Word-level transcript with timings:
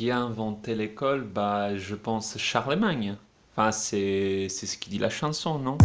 qui 0.00 0.10
a 0.10 0.16
inventé 0.18 0.74
l'école 0.74 1.24
Bah, 1.24 1.76
je 1.76 1.94
pense 1.94 2.38
Charlemagne. 2.38 3.16
Enfin, 3.52 3.70
c'est 3.70 4.46
c'est 4.48 4.64
ce 4.64 4.78
qui 4.78 4.88
dit 4.88 4.98
la 4.98 5.10
chanson, 5.10 5.58
non? 5.58 5.76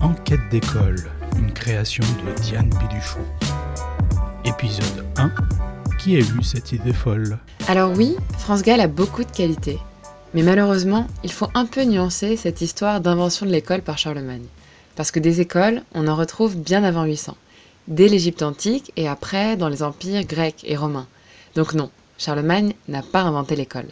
Enquête 0.00 0.40
d'école, 0.50 0.96
une 1.38 1.52
création 1.52 2.02
de 2.26 2.42
Diane 2.42 2.70
Biduchon. 2.70 3.20
Épisode 4.44 5.04
1. 5.16 5.30
Qui 6.00 6.16
a 6.16 6.18
eu 6.18 6.42
cette 6.42 6.72
idée 6.72 6.92
folle? 6.92 7.38
Alors 7.68 7.92
oui, 7.96 8.16
France 8.38 8.62
Gall 8.64 8.80
a 8.80 8.88
beaucoup 8.88 9.22
de 9.22 9.30
qualités. 9.30 9.78
Mais 10.34 10.42
malheureusement, 10.42 11.06
il 11.22 11.30
faut 11.30 11.50
un 11.54 11.66
peu 11.66 11.84
nuancer 11.84 12.34
cette 12.36 12.62
histoire 12.62 13.00
d'invention 13.00 13.46
de 13.46 13.52
l'école 13.52 13.82
par 13.82 13.96
Charlemagne. 13.96 14.46
Parce 14.96 15.12
que 15.12 15.20
des 15.20 15.40
écoles, 15.40 15.82
on 15.94 16.08
en 16.08 16.16
retrouve 16.16 16.56
bien 16.56 16.82
avant 16.82 17.04
800. 17.04 17.36
Dès 17.86 18.08
l'Égypte 18.08 18.42
antique 18.42 18.92
et 18.96 19.08
après 19.08 19.56
dans 19.56 19.68
les 19.68 19.82
empires 19.82 20.24
grecs 20.24 20.64
et 20.64 20.76
romains. 20.76 21.06
Donc 21.54 21.74
non, 21.74 21.90
Charlemagne 22.18 22.74
n'a 22.88 23.02
pas 23.02 23.22
inventé 23.22 23.56
l'école. 23.56 23.88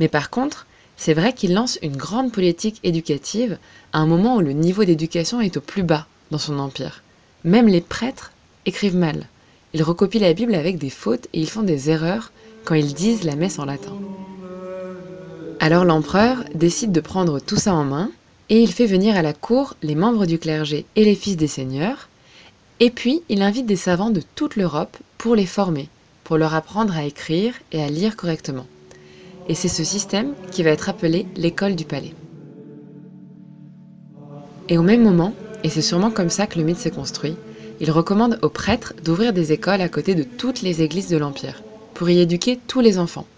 Mais 0.00 0.08
par 0.08 0.30
contre, 0.30 0.66
c'est 0.96 1.14
vrai 1.14 1.32
qu'il 1.32 1.52
lance 1.52 1.78
une 1.82 1.96
grande 1.96 2.32
politique 2.32 2.80
éducative 2.82 3.58
à 3.92 3.98
un 3.98 4.06
moment 4.06 4.36
où 4.36 4.40
le 4.40 4.52
niveau 4.52 4.84
d'éducation 4.84 5.40
est 5.40 5.56
au 5.56 5.60
plus 5.60 5.82
bas 5.82 6.06
dans 6.30 6.38
son 6.38 6.58
empire. 6.58 7.02
Même 7.44 7.68
les 7.68 7.80
prêtres 7.80 8.32
écrivent 8.66 8.96
mal. 8.96 9.26
Ils 9.74 9.82
recopient 9.82 10.20
la 10.20 10.32
Bible 10.32 10.54
avec 10.54 10.78
des 10.78 10.90
fautes 10.90 11.26
et 11.32 11.40
ils 11.40 11.50
font 11.50 11.62
des 11.62 11.90
erreurs 11.90 12.32
quand 12.64 12.74
ils 12.74 12.94
disent 12.94 13.24
la 13.24 13.36
messe 13.36 13.58
en 13.58 13.64
latin. 13.64 13.96
Alors 15.60 15.84
l'empereur 15.84 16.44
décide 16.54 16.92
de 16.92 17.00
prendre 17.00 17.40
tout 17.40 17.56
ça 17.56 17.74
en 17.74 17.84
main 17.84 18.10
et 18.48 18.60
il 18.60 18.72
fait 18.72 18.86
venir 18.86 19.16
à 19.16 19.22
la 19.22 19.32
cour 19.32 19.74
les 19.82 19.94
membres 19.94 20.26
du 20.26 20.38
clergé 20.38 20.86
et 20.96 21.04
les 21.04 21.14
fils 21.14 21.36
des 21.36 21.46
seigneurs, 21.46 22.08
et 22.82 22.90
puis 22.90 23.22
il 23.28 23.42
invite 23.42 23.66
des 23.66 23.76
savants 23.76 24.10
de 24.10 24.22
toute 24.34 24.56
l'Europe 24.56 24.96
pour 25.16 25.36
les 25.36 25.46
former, 25.46 25.88
pour 26.24 26.36
leur 26.36 26.52
apprendre 26.52 26.96
à 26.96 27.04
écrire 27.04 27.54
et 27.70 27.80
à 27.80 27.88
lire 27.88 28.16
correctement. 28.16 28.66
Et 29.48 29.54
c'est 29.54 29.68
ce 29.68 29.84
système 29.84 30.34
qui 30.50 30.64
va 30.64 30.70
être 30.70 30.88
appelé 30.88 31.28
l'école 31.36 31.76
du 31.76 31.84
palais. 31.84 32.12
Et 34.68 34.78
au 34.78 34.82
même 34.82 35.04
moment, 35.04 35.32
et 35.62 35.68
c'est 35.68 35.80
sûrement 35.80 36.10
comme 36.10 36.28
ça 36.28 36.48
que 36.48 36.58
le 36.58 36.64
mythe 36.64 36.78
s'est 36.78 36.90
construit, 36.90 37.36
il 37.78 37.92
recommande 37.92 38.40
aux 38.42 38.48
prêtres 38.48 38.94
d'ouvrir 39.04 39.32
des 39.32 39.52
écoles 39.52 39.80
à 39.80 39.88
côté 39.88 40.16
de 40.16 40.24
toutes 40.24 40.62
les 40.62 40.82
églises 40.82 41.08
de 41.08 41.18
l'Empire, 41.18 41.62
pour 41.94 42.10
y 42.10 42.18
éduquer 42.18 42.58
tous 42.66 42.80
les 42.80 42.98
enfants. 42.98 43.28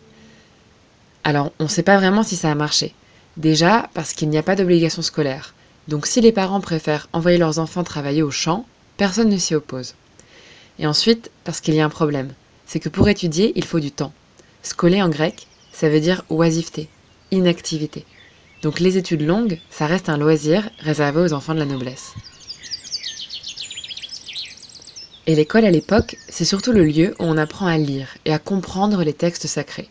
Alors, 1.22 1.52
on 1.58 1.64
ne 1.64 1.68
sait 1.68 1.82
pas 1.82 1.98
vraiment 1.98 2.22
si 2.22 2.36
ça 2.36 2.50
a 2.50 2.54
marché. 2.54 2.94
Déjà, 3.36 3.90
parce 3.92 4.14
qu'il 4.14 4.30
n'y 4.30 4.38
a 4.38 4.42
pas 4.42 4.56
d'obligation 4.56 5.02
scolaire. 5.02 5.52
Donc 5.86 6.06
si 6.06 6.22
les 6.22 6.32
parents 6.32 6.62
préfèrent 6.62 7.08
envoyer 7.12 7.36
leurs 7.36 7.58
enfants 7.58 7.84
travailler 7.84 8.22
au 8.22 8.30
champ, 8.30 8.64
personne 8.96 9.28
ne 9.28 9.38
s'y 9.38 9.54
oppose. 9.54 9.94
Et 10.78 10.86
ensuite, 10.86 11.30
parce 11.44 11.60
qu'il 11.60 11.74
y 11.74 11.80
a 11.80 11.84
un 11.84 11.90
problème. 11.90 12.32
C'est 12.66 12.80
que 12.80 12.88
pour 12.88 13.08
étudier, 13.08 13.52
il 13.56 13.64
faut 13.64 13.80
du 13.80 13.92
temps. 13.92 14.12
Scoler 14.62 15.02
en 15.02 15.08
grec, 15.08 15.46
ça 15.72 15.88
veut 15.88 16.00
dire 16.00 16.24
oisiveté, 16.30 16.88
inactivité. 17.30 18.04
Donc 18.62 18.80
les 18.80 18.96
études 18.96 19.22
longues, 19.22 19.58
ça 19.70 19.86
reste 19.86 20.08
un 20.08 20.16
loisir 20.16 20.68
réservé 20.78 21.20
aux 21.20 21.32
enfants 21.32 21.54
de 21.54 21.58
la 21.58 21.66
noblesse. 21.66 22.14
Et 25.26 25.34
l'école 25.34 25.64
à 25.64 25.70
l'époque, 25.70 26.16
c'est 26.28 26.44
surtout 26.44 26.72
le 26.72 26.84
lieu 26.84 27.14
où 27.18 27.24
on 27.24 27.38
apprend 27.38 27.66
à 27.66 27.78
lire 27.78 28.08
et 28.24 28.32
à 28.32 28.38
comprendre 28.38 29.02
les 29.04 29.14
textes 29.14 29.46
sacrés. 29.46 29.88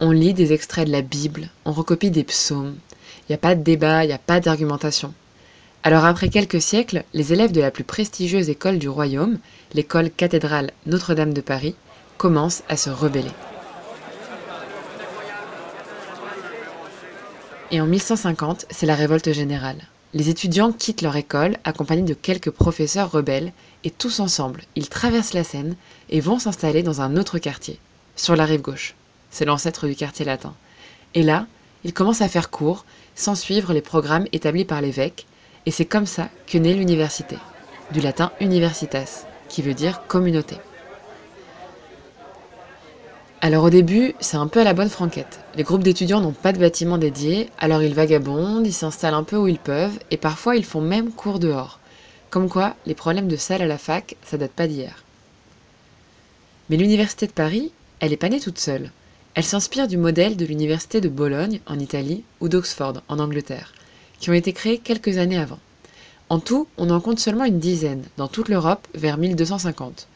On 0.00 0.12
lit 0.12 0.34
des 0.34 0.52
extraits 0.52 0.86
de 0.86 0.92
la 0.92 1.02
Bible, 1.02 1.50
on 1.64 1.72
recopie 1.72 2.10
des 2.10 2.22
psaumes. 2.22 2.76
Il 3.22 3.32
n'y 3.32 3.34
a 3.34 3.38
pas 3.38 3.56
de 3.56 3.62
débat, 3.62 4.04
il 4.04 4.08
n'y 4.08 4.12
a 4.12 4.18
pas 4.18 4.38
d'argumentation. 4.38 5.12
Alors 5.84 6.04
après 6.04 6.28
quelques 6.28 6.60
siècles, 6.60 7.04
les 7.14 7.32
élèves 7.32 7.52
de 7.52 7.60
la 7.60 7.70
plus 7.70 7.84
prestigieuse 7.84 8.48
école 8.48 8.78
du 8.78 8.88
royaume, 8.88 9.38
l'école 9.72 10.10
cathédrale 10.10 10.72
Notre-Dame 10.86 11.32
de 11.32 11.40
Paris, 11.40 11.76
commencent 12.16 12.64
à 12.68 12.76
se 12.76 12.90
rebeller. 12.90 13.30
Et 17.70 17.80
en 17.80 17.86
1150, 17.86 18.66
c'est 18.70 18.86
la 18.86 18.94
révolte 18.94 19.32
générale. 19.32 19.82
Les 20.14 20.30
étudiants 20.30 20.72
quittent 20.72 21.02
leur 21.02 21.16
école 21.16 21.58
accompagnés 21.64 22.02
de 22.02 22.14
quelques 22.14 22.50
professeurs 22.50 23.10
rebelles 23.10 23.52
et 23.84 23.90
tous 23.90 24.20
ensemble, 24.20 24.62
ils 24.74 24.88
traversent 24.88 25.34
la 25.34 25.44
Seine 25.44 25.76
et 26.08 26.20
vont 26.20 26.38
s'installer 26.38 26.82
dans 26.82 27.02
un 27.02 27.16
autre 27.16 27.38
quartier, 27.38 27.78
sur 28.16 28.34
la 28.34 28.46
rive 28.46 28.62
gauche. 28.62 28.94
C'est 29.30 29.44
l'ancêtre 29.44 29.86
du 29.86 29.94
quartier 29.94 30.24
latin. 30.24 30.54
Et 31.14 31.22
là, 31.22 31.46
ils 31.84 31.92
commencent 31.92 32.22
à 32.22 32.28
faire 32.28 32.50
cours, 32.50 32.84
sans 33.14 33.34
suivre 33.34 33.72
les 33.74 33.82
programmes 33.82 34.26
établis 34.32 34.64
par 34.64 34.80
l'évêque, 34.80 35.26
et 35.66 35.70
c'est 35.70 35.84
comme 35.84 36.06
ça 36.06 36.28
que 36.46 36.58
naît 36.58 36.74
l'université, 36.74 37.36
du 37.92 38.00
latin 38.00 38.32
universitas, 38.40 39.26
qui 39.48 39.62
veut 39.62 39.74
dire 39.74 40.02
communauté. 40.06 40.56
Alors 43.40 43.64
au 43.64 43.70
début, 43.70 44.14
c'est 44.18 44.36
un 44.36 44.48
peu 44.48 44.60
à 44.60 44.64
la 44.64 44.74
bonne 44.74 44.88
franquette. 44.88 45.38
Les 45.54 45.62
groupes 45.62 45.84
d'étudiants 45.84 46.20
n'ont 46.20 46.32
pas 46.32 46.52
de 46.52 46.58
bâtiment 46.58 46.98
dédié, 46.98 47.50
alors 47.58 47.82
ils 47.82 47.94
vagabondent, 47.94 48.66
ils 48.66 48.72
s'installent 48.72 49.14
un 49.14 49.22
peu 49.22 49.36
où 49.36 49.46
ils 49.46 49.60
peuvent, 49.60 49.98
et 50.10 50.16
parfois 50.16 50.56
ils 50.56 50.64
font 50.64 50.80
même 50.80 51.12
cours 51.12 51.38
dehors. 51.38 51.78
Comme 52.30 52.48
quoi, 52.48 52.74
les 52.84 52.94
problèmes 52.94 53.28
de 53.28 53.36
salle 53.36 53.62
à 53.62 53.66
la 53.66 53.78
fac, 53.78 54.16
ça 54.24 54.36
date 54.36 54.50
pas 54.50 54.66
d'hier. 54.66 55.04
Mais 56.68 56.76
l'université 56.76 57.26
de 57.28 57.32
Paris, 57.32 57.72
elle 58.00 58.12
est 58.12 58.16
pas 58.16 58.28
née 58.28 58.40
toute 58.40 58.58
seule. 58.58 58.90
Elle 59.34 59.44
s'inspire 59.44 59.86
du 59.86 59.96
modèle 59.96 60.36
de 60.36 60.44
l'université 60.44 61.00
de 61.00 61.08
Bologne 61.08 61.60
en 61.66 61.78
Italie 61.78 62.24
ou 62.40 62.48
d'Oxford 62.48 63.02
en 63.06 63.20
Angleterre, 63.20 63.72
qui 64.18 64.30
ont 64.30 64.34
été 64.34 64.52
créées 64.52 64.78
quelques 64.78 65.18
années 65.18 65.38
avant. 65.38 65.58
En 66.30 66.40
tout, 66.40 66.68
on 66.76 66.90
en 66.90 67.00
compte 67.00 67.20
seulement 67.20 67.44
une 67.44 67.58
dizaine 67.58 68.04
dans 68.16 68.28
toute 68.28 68.48
l'Europe 68.48 68.86
vers 68.94 69.16
1250. 69.16 70.08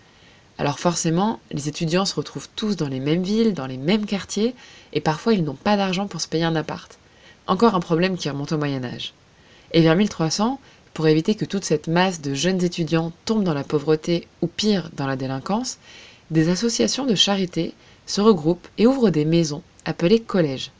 Alors 0.58 0.78
forcément, 0.78 1.40
les 1.50 1.68
étudiants 1.68 2.04
se 2.04 2.14
retrouvent 2.14 2.48
tous 2.54 2.76
dans 2.76 2.88
les 2.88 3.00
mêmes 3.00 3.22
villes, 3.22 3.54
dans 3.54 3.66
les 3.66 3.78
mêmes 3.78 4.04
quartiers, 4.04 4.54
et 4.92 5.00
parfois 5.00 5.32
ils 5.32 5.44
n'ont 5.44 5.54
pas 5.54 5.76
d'argent 5.76 6.06
pour 6.06 6.20
se 6.20 6.28
payer 6.28 6.44
un 6.44 6.56
appart. 6.56 6.98
Encore 7.46 7.74
un 7.74 7.80
problème 7.80 8.16
qui 8.16 8.28
remonte 8.28 8.52
au 8.52 8.58
Moyen 8.58 8.84
Âge. 8.84 9.14
Et 9.72 9.80
vers 9.80 9.96
1300, 9.96 10.60
pour 10.92 11.08
éviter 11.08 11.34
que 11.34 11.46
toute 11.46 11.64
cette 11.64 11.88
masse 11.88 12.20
de 12.20 12.34
jeunes 12.34 12.62
étudiants 12.62 13.12
tombe 13.24 13.44
dans 13.44 13.54
la 13.54 13.64
pauvreté 13.64 14.28
ou 14.42 14.46
pire 14.46 14.90
dans 14.94 15.06
la 15.06 15.16
délinquance, 15.16 15.78
des 16.30 16.50
associations 16.50 17.06
de 17.06 17.14
charité 17.14 17.74
se 18.06 18.20
regroupent 18.20 18.68
et 18.76 18.86
ouvrent 18.86 19.10
des 19.10 19.24
maisons 19.24 19.62
appelées 19.86 20.20
collèges. 20.20 20.70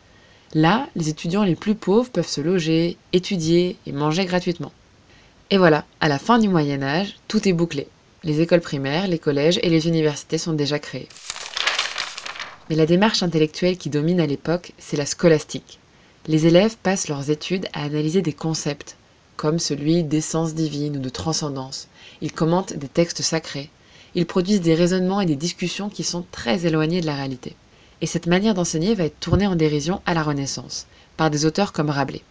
Là, 0.55 0.87
les 0.97 1.09
étudiants 1.09 1.45
les 1.45 1.55
plus 1.55 1.75
pauvres 1.75 2.11
peuvent 2.11 2.29
se 2.29 2.43
loger, 2.43 2.99
étudier 3.15 3.79
et 3.87 3.93
manger 3.93 4.27
gratuitement. 4.27 4.73
Et 5.49 5.57
voilà, 5.57 5.87
à 6.01 6.09
la 6.09 6.19
fin 6.19 6.39
du 6.39 6.49
Moyen 6.49 6.83
Âge, 6.83 7.17
tout 7.27 7.49
est 7.49 7.55
bouclé. 7.55 7.89
Les 8.23 8.43
écoles 8.43 8.61
primaires, 8.61 9.09
les 9.09 9.19
collèges 9.19 9.59
et 9.63 9.71
les 9.71 9.89
universités 9.89 10.37
sont 10.37 10.53
déjà 10.53 10.79
créées. 10.79 11.09
Mais 12.69 12.77
la 12.77 12.85
démarche 12.85 13.23
intellectuelle 13.23 13.79
qui 13.79 13.89
domine 13.89 14.21
à 14.21 14.27
l'époque, 14.27 14.73
c'est 14.79 14.99
la 14.99 15.07
scolastique. 15.07 15.79
Les 16.27 16.47
élèves 16.47 16.77
passent 16.83 17.09
leurs 17.09 17.31
études 17.31 17.67
à 17.73 17.85
analyser 17.85 18.21
des 18.21 18.35
concepts, 18.35 18.97
comme 19.37 19.59
celui 19.59 20.05
d'essence 20.05 20.55
divine 20.55 20.99
ou 20.99 21.01
de 21.01 21.09
transcendance. 21.09 21.89
Ils 22.21 22.33
commentent 22.33 22.75
des 22.75 22.89
textes 22.89 23.23
sacrés. 23.23 23.71
Ils 24.15 24.27
produisent 24.27 24.61
des 24.61 24.75
raisonnements 24.75 25.23
et 25.23 25.27
des 25.27 25.35
discussions 25.35 25.89
qui 25.89 26.05
sont 26.05 26.25
très 26.31 26.67
éloignés 26.67 27.01
de 27.01 27.07
la 27.07 27.17
réalité. 27.17 27.57
Et 28.03 28.07
cette 28.07 28.27
manière 28.27 28.53
d'enseigner 28.53 28.95
va 28.95 29.05
être 29.05 29.21
tournée 29.21 29.47
en 29.47 29.55
dérision 29.55 30.03
à 30.05 30.13
la 30.13 30.25
Renaissance, 30.25 30.87
par 31.17 31.31
des 31.31 31.47
auteurs 31.47 31.73
comme 31.73 31.89
Rabelais. 31.89 32.23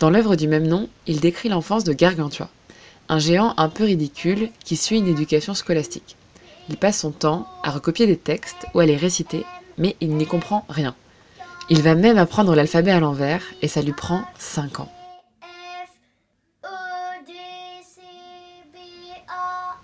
Dans 0.00 0.08
l'œuvre 0.08 0.34
du 0.34 0.48
même 0.48 0.66
nom, 0.66 0.88
il 1.06 1.20
décrit 1.20 1.50
l'enfance 1.50 1.84
de 1.84 1.92
Gargantua, 1.92 2.48
un 3.10 3.18
géant 3.18 3.52
un 3.58 3.68
peu 3.68 3.84
ridicule 3.84 4.48
qui 4.64 4.76
suit 4.76 4.96
une 4.96 5.06
éducation 5.06 5.52
scolastique. 5.52 6.16
Il 6.70 6.78
passe 6.78 7.00
son 7.00 7.10
temps 7.10 7.46
à 7.62 7.70
recopier 7.70 8.06
des 8.06 8.16
textes 8.16 8.66
ou 8.72 8.80
à 8.80 8.86
les 8.86 8.96
réciter, 8.96 9.44
mais 9.76 9.96
il 10.00 10.16
n'y 10.16 10.26
comprend 10.26 10.64
rien. 10.70 10.94
Il 11.68 11.82
va 11.82 11.94
même 11.94 12.16
apprendre 12.16 12.54
l'alphabet 12.54 12.90
à 12.90 13.00
l'envers 13.00 13.42
et 13.60 13.68
ça 13.68 13.82
lui 13.82 13.92
prend 13.92 14.22
5 14.38 14.80
ans. 14.80 14.88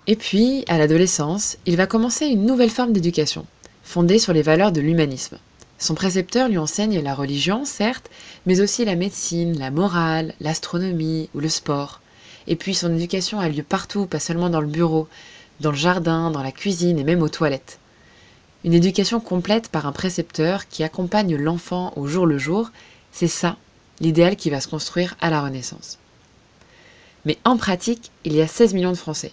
Et 0.09 0.15
puis, 0.15 0.63
à 0.69 0.77
l'adolescence, 0.77 1.57
il 1.65 1.75
va 1.75 1.85
commencer 1.85 2.25
une 2.27 2.45
nouvelle 2.45 2.69
forme 2.69 2.93
d'éducation, 2.93 3.45
fondée 3.87 4.19
sur 4.19 4.33
les 4.33 4.41
valeurs 4.41 4.73
de 4.73 4.81
l'humanisme. 4.81 5.37
Son 5.79 5.95
précepteur 5.95 6.49
lui 6.49 6.57
enseigne 6.57 7.01
la 7.01 7.15
religion, 7.15 7.63
certes, 7.63 8.09
mais 8.45 8.59
aussi 8.59 8.83
la 8.83 8.97
médecine, 8.97 9.57
la 9.57 9.71
morale, 9.71 10.33
l'astronomie 10.41 11.29
ou 11.33 11.39
le 11.39 11.47
sport. 11.47 12.01
Et 12.47 12.57
puis 12.57 12.75
son 12.75 12.93
éducation 12.93 13.39
a 13.39 13.47
lieu 13.47 13.63
partout, 13.63 14.05
pas 14.05 14.19
seulement 14.19 14.49
dans 14.49 14.59
le 14.59 14.67
bureau, 14.67 15.07
dans 15.61 15.71
le 15.71 15.77
jardin, 15.77 16.31
dans 16.31 16.43
la 16.43 16.51
cuisine 16.51 16.99
et 16.99 17.05
même 17.05 17.21
aux 17.21 17.29
toilettes. 17.29 17.79
Une 18.65 18.73
éducation 18.73 19.21
complète 19.21 19.69
par 19.69 19.85
un 19.85 19.93
précepteur 19.93 20.67
qui 20.67 20.83
accompagne 20.83 21.37
l'enfant 21.37 21.93
au 21.95 22.07
jour 22.07 22.25
le 22.25 22.37
jour, 22.37 22.71
c'est 23.13 23.29
ça 23.29 23.55
l'idéal 24.01 24.35
qui 24.35 24.49
va 24.49 24.59
se 24.59 24.67
construire 24.67 25.15
à 25.21 25.29
la 25.29 25.41
Renaissance. 25.41 25.97
Mais 27.23 27.37
en 27.45 27.55
pratique, 27.55 28.11
il 28.25 28.35
y 28.35 28.41
a 28.41 28.47
16 28.47 28.73
millions 28.73 28.91
de 28.91 28.97
Français. 28.97 29.31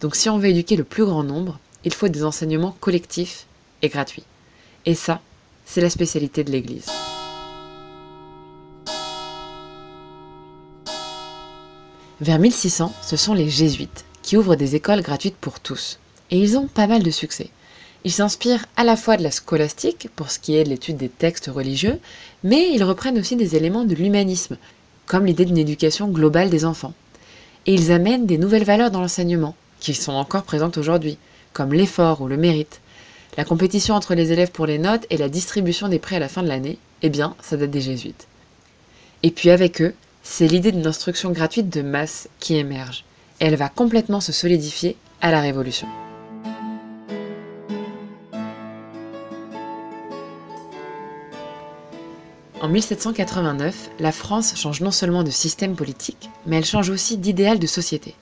Donc 0.00 0.16
si 0.16 0.28
on 0.28 0.38
veut 0.38 0.48
éduquer 0.48 0.74
le 0.74 0.84
plus 0.84 1.04
grand 1.04 1.22
nombre, 1.22 1.60
il 1.84 1.94
faut 1.94 2.08
des 2.08 2.24
enseignements 2.24 2.76
collectifs 2.80 3.46
et 3.84 3.88
gratuits. 3.88 4.24
Et 4.86 4.94
ça, 4.94 5.20
c'est 5.64 5.80
la 5.80 5.90
spécialité 5.90 6.44
de 6.44 6.50
l'Église. 6.50 6.86
Vers 12.20 12.38
1600, 12.38 12.92
ce 13.02 13.16
sont 13.16 13.34
les 13.34 13.48
jésuites 13.48 14.04
qui 14.22 14.36
ouvrent 14.36 14.56
des 14.56 14.74
écoles 14.74 15.02
gratuites 15.02 15.36
pour 15.36 15.60
tous. 15.60 15.98
Et 16.30 16.38
ils 16.38 16.56
ont 16.56 16.66
pas 16.66 16.86
mal 16.86 17.02
de 17.02 17.10
succès. 17.10 17.50
Ils 18.04 18.12
s'inspirent 18.12 18.64
à 18.76 18.84
la 18.84 18.96
fois 18.96 19.16
de 19.16 19.22
la 19.22 19.30
scolastique, 19.30 20.08
pour 20.14 20.30
ce 20.30 20.38
qui 20.38 20.56
est 20.56 20.64
de 20.64 20.70
l'étude 20.70 20.96
des 20.96 21.08
textes 21.08 21.50
religieux, 21.52 21.98
mais 22.42 22.70
ils 22.72 22.84
reprennent 22.84 23.18
aussi 23.18 23.36
des 23.36 23.56
éléments 23.56 23.84
de 23.84 23.94
l'humanisme, 23.94 24.56
comme 25.06 25.26
l'idée 25.26 25.44
d'une 25.44 25.58
éducation 25.58 26.08
globale 26.08 26.50
des 26.50 26.64
enfants. 26.64 26.94
Et 27.66 27.74
ils 27.74 27.92
amènent 27.92 28.26
des 28.26 28.38
nouvelles 28.38 28.64
valeurs 28.64 28.90
dans 28.90 29.00
l'enseignement, 29.00 29.54
qui 29.80 29.94
sont 29.94 30.12
encore 30.12 30.44
présentes 30.44 30.78
aujourd'hui, 30.78 31.18
comme 31.52 31.72
l'effort 31.72 32.20
ou 32.20 32.28
le 32.28 32.36
mérite. 32.36 32.80
La 33.36 33.44
compétition 33.44 33.96
entre 33.96 34.14
les 34.14 34.30
élèves 34.30 34.52
pour 34.52 34.66
les 34.66 34.78
notes 34.78 35.06
et 35.10 35.16
la 35.16 35.28
distribution 35.28 35.88
des 35.88 35.98
prêts 35.98 36.16
à 36.16 36.20
la 36.20 36.28
fin 36.28 36.42
de 36.42 36.48
l'année, 36.48 36.78
eh 37.02 37.08
bien, 37.08 37.34
ça 37.42 37.56
date 37.56 37.70
des 37.70 37.80
jésuites. 37.80 38.28
Et 39.24 39.32
puis 39.32 39.50
avec 39.50 39.82
eux, 39.82 39.92
c'est 40.22 40.46
l'idée 40.46 40.70
d'une 40.70 40.86
instruction 40.86 41.32
gratuite 41.32 41.68
de 41.68 41.82
masse 41.82 42.28
qui 42.38 42.56
émerge. 42.56 43.04
Elle 43.40 43.56
va 43.56 43.68
complètement 43.68 44.20
se 44.20 44.30
solidifier 44.30 44.96
à 45.20 45.32
la 45.32 45.40
Révolution. 45.40 45.88
En 52.60 52.68
1789, 52.68 53.90
la 53.98 54.12
France 54.12 54.54
change 54.56 54.80
non 54.80 54.92
seulement 54.92 55.24
de 55.24 55.30
système 55.30 55.74
politique, 55.74 56.30
mais 56.46 56.56
elle 56.56 56.64
change 56.64 56.88
aussi 56.88 57.18
d'idéal 57.18 57.58
de 57.58 57.66
société. 57.66 58.14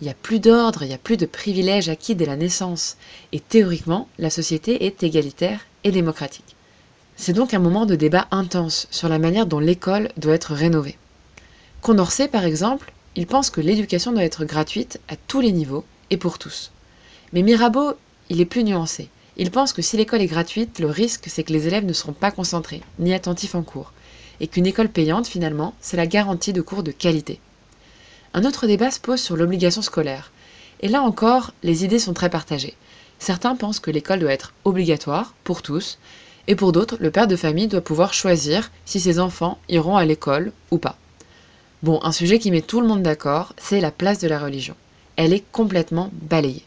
Il 0.00 0.04
n'y 0.04 0.10
a 0.10 0.14
plus 0.14 0.38
d'ordre, 0.38 0.82
il 0.84 0.88
n'y 0.88 0.94
a 0.94 0.98
plus 0.98 1.16
de 1.16 1.26
privilèges 1.26 1.88
acquis 1.88 2.14
dès 2.14 2.26
la 2.26 2.36
naissance, 2.36 2.96
et 3.32 3.40
théoriquement, 3.40 4.08
la 4.18 4.30
société 4.30 4.86
est 4.86 5.02
égalitaire 5.02 5.66
et 5.82 5.90
démocratique. 5.90 6.54
C'est 7.16 7.32
donc 7.32 7.52
un 7.52 7.58
moment 7.58 7.84
de 7.84 7.96
débat 7.96 8.28
intense 8.30 8.86
sur 8.92 9.08
la 9.08 9.18
manière 9.18 9.46
dont 9.46 9.58
l'école 9.58 10.10
doit 10.16 10.34
être 10.34 10.54
rénovée. 10.54 10.96
Condorcet, 11.82 12.28
par 12.28 12.44
exemple, 12.44 12.92
il 13.16 13.26
pense 13.26 13.50
que 13.50 13.60
l'éducation 13.60 14.12
doit 14.12 14.22
être 14.22 14.44
gratuite 14.44 15.00
à 15.08 15.16
tous 15.16 15.40
les 15.40 15.50
niveaux 15.50 15.84
et 16.10 16.16
pour 16.16 16.38
tous. 16.38 16.70
Mais 17.32 17.42
Mirabeau, 17.42 17.94
il 18.28 18.40
est 18.40 18.44
plus 18.44 18.62
nuancé. 18.62 19.08
Il 19.36 19.50
pense 19.50 19.72
que 19.72 19.82
si 19.82 19.96
l'école 19.96 20.22
est 20.22 20.26
gratuite, 20.26 20.78
le 20.78 20.86
risque 20.86 21.24
c'est 21.26 21.42
que 21.42 21.52
les 21.52 21.66
élèves 21.66 21.84
ne 21.84 21.92
seront 21.92 22.12
pas 22.12 22.30
concentrés, 22.30 22.82
ni 23.00 23.14
attentifs 23.14 23.56
en 23.56 23.62
cours, 23.62 23.92
et 24.38 24.46
qu'une 24.46 24.66
école 24.66 24.88
payante, 24.88 25.26
finalement, 25.26 25.74
c'est 25.80 25.96
la 25.96 26.06
garantie 26.06 26.52
de 26.52 26.62
cours 26.62 26.84
de 26.84 26.92
qualité. 26.92 27.40
Un 28.34 28.44
autre 28.44 28.66
débat 28.66 28.90
se 28.90 29.00
pose 29.00 29.20
sur 29.20 29.36
l'obligation 29.36 29.82
scolaire. 29.82 30.32
Et 30.80 30.88
là 30.88 31.02
encore, 31.02 31.52
les 31.62 31.84
idées 31.84 31.98
sont 31.98 32.14
très 32.14 32.30
partagées. 32.30 32.76
Certains 33.18 33.56
pensent 33.56 33.80
que 33.80 33.90
l'école 33.90 34.20
doit 34.20 34.32
être 34.32 34.52
obligatoire 34.64 35.34
pour 35.44 35.62
tous, 35.62 35.98
et 36.46 36.54
pour 36.54 36.72
d'autres, 36.72 36.96
le 36.98 37.10
père 37.10 37.26
de 37.26 37.36
famille 37.36 37.68
doit 37.68 37.80
pouvoir 37.80 38.14
choisir 38.14 38.70
si 38.86 39.00
ses 39.00 39.20
enfants 39.20 39.58
iront 39.68 39.96
à 39.96 40.04
l'école 40.04 40.52
ou 40.70 40.78
pas. 40.78 40.96
Bon, 41.82 42.00
un 42.02 42.12
sujet 42.12 42.38
qui 42.38 42.50
met 42.50 42.62
tout 42.62 42.80
le 42.80 42.86
monde 42.86 43.02
d'accord, 43.02 43.54
c'est 43.58 43.80
la 43.80 43.90
place 43.90 44.18
de 44.18 44.28
la 44.28 44.38
religion. 44.38 44.74
Elle 45.16 45.32
est 45.32 45.44
complètement 45.52 46.10
balayée. 46.12 46.64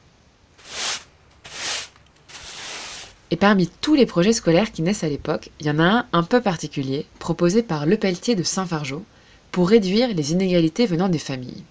Et 3.32 3.38
parmi 3.38 3.70
tous 3.80 3.96
les 3.96 4.06
projets 4.06 4.34
scolaires 4.34 4.72
qui 4.72 4.82
naissent 4.82 5.06
à 5.06 5.10
l'époque, 5.10 5.50
il 5.60 5.66
y 5.66 5.72
en 5.72 5.80
a 5.80 5.84
un 5.84 6.06
un 6.14 6.24
peu 6.24 6.42
particulier, 6.42 7.06
proposé 7.18 7.64
par 7.64 7.86
Le 7.86 7.98
Pelletier 7.98 8.36
de 8.36 8.44
Saint-Fargeau, 8.44 9.04
pour 9.52 9.70
réduire 9.70 10.14
les 10.14 10.32
inégalités 10.32 10.86
venant 10.86 11.10
des 11.10 11.20
familles. 11.20 11.64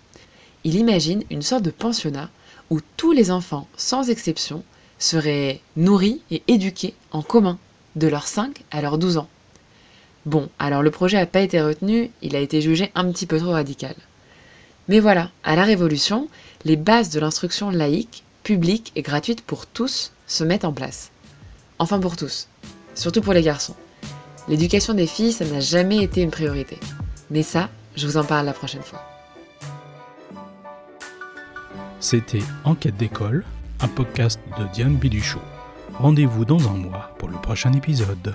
Il 0.64 0.74
imagine 0.74 1.24
une 1.30 1.42
sorte 1.42 1.64
de 1.64 1.70
pensionnat 1.70 2.30
où 2.68 2.80
tous 2.96 3.12
les 3.12 3.30
enfants, 3.30 3.66
sans 3.76 4.10
exception, 4.10 4.62
seraient 4.98 5.60
nourris 5.76 6.20
et 6.30 6.42
éduqués 6.46 6.94
en 7.10 7.22
commun, 7.22 7.58
de 7.96 8.06
leurs 8.06 8.28
5 8.28 8.62
à 8.70 8.82
leurs 8.82 8.98
12 8.98 9.16
ans. 9.16 9.28
Bon, 10.26 10.48
alors 10.58 10.82
le 10.82 10.90
projet 10.90 11.16
n'a 11.16 11.26
pas 11.26 11.40
été 11.40 11.60
retenu, 11.60 12.10
il 12.22 12.36
a 12.36 12.40
été 12.40 12.60
jugé 12.60 12.92
un 12.94 13.10
petit 13.10 13.26
peu 13.26 13.38
trop 13.38 13.52
radical. 13.52 13.94
Mais 14.88 15.00
voilà, 15.00 15.30
à 15.44 15.56
la 15.56 15.64
Révolution, 15.64 16.28
les 16.64 16.76
bases 16.76 17.10
de 17.10 17.20
l'instruction 17.20 17.70
laïque, 17.70 18.22
publique 18.42 18.92
et 18.96 19.02
gratuite 19.02 19.40
pour 19.40 19.66
tous 19.66 20.12
se 20.26 20.44
mettent 20.44 20.64
en 20.64 20.72
place. 20.72 21.10
Enfin 21.78 21.98
pour 21.98 22.16
tous, 22.16 22.48
surtout 22.94 23.22
pour 23.22 23.32
les 23.32 23.42
garçons. 23.42 23.76
L'éducation 24.48 24.94
des 24.94 25.06
filles, 25.06 25.32
ça 25.32 25.44
n'a 25.44 25.60
jamais 25.60 26.02
été 26.02 26.20
une 26.20 26.30
priorité. 26.30 26.78
Mais 27.30 27.42
ça, 27.42 27.68
je 27.96 28.06
vous 28.06 28.16
en 28.16 28.24
parle 28.24 28.46
la 28.46 28.52
prochaine 28.52 28.82
fois. 28.82 29.00
C'était 32.00 32.42
Enquête 32.64 32.96
d'école, 32.96 33.44
un 33.80 33.88
podcast 33.88 34.40
de 34.58 34.64
Diane 34.72 34.96
Biduchot. 34.96 35.40
Rendez-vous 35.94 36.44
dans 36.44 36.68
un 36.68 36.76
mois 36.76 37.14
pour 37.18 37.28
le 37.28 37.36
prochain 37.36 37.72
épisode. 37.72 38.34